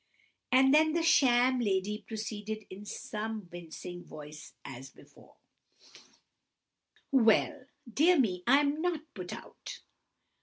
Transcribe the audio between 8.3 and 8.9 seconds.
I'm